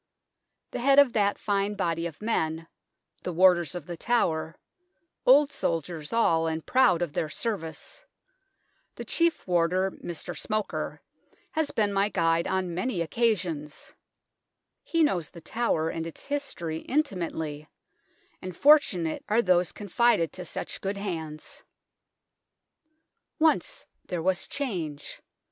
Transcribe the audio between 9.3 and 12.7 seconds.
Warder (Mr. Smoker) has been my guide